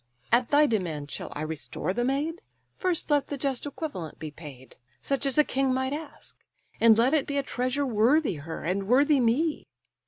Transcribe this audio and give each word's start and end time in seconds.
At 0.31 0.49
thy 0.49 0.65
demand 0.65 1.11
shall 1.11 1.31
I 1.35 1.43
restore 1.43 1.93
the 1.93 2.03
maid? 2.03 2.41
First 2.75 3.11
let 3.11 3.27
the 3.27 3.37
just 3.37 3.67
equivalent 3.67 4.17
be 4.17 4.31
paid; 4.31 4.77
Such 4.99 5.27
as 5.27 5.37
a 5.37 5.43
king 5.43 5.71
might 5.71 5.93
ask; 5.93 6.35
and 6.79 6.97
let 6.97 7.13
it 7.13 7.27
be 7.27 7.37
A 7.37 7.43
treasure 7.43 7.85
worthy 7.85 8.37
her, 8.37 8.63
and 8.63 8.87
worthy 8.87 9.19
me. 9.19 9.67